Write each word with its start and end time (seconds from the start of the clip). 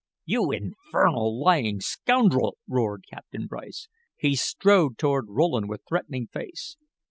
"You 0.25 0.49
infernal, 0.51 1.39
lying 1.39 1.79
scoundrel!" 1.79 2.57
roared 2.67 3.05
Captain 3.07 3.45
Bryce. 3.45 3.87
He 4.17 4.33
strode 4.35 4.97
toward 4.97 5.27
Rowland 5.29 5.69
with 5.69 5.83
threatening 5.87 6.25
face. 6.25 6.75